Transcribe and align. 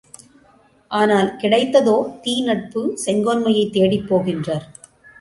ஆனால், 0.91 1.29
கிடைத்ததோ 1.37 1.95
தீ 2.23 2.41
நட்பு 2.41 2.83
செங்கோன்மையைத் 3.05 3.73
தேடிப்போகின்றார்! 3.73 4.67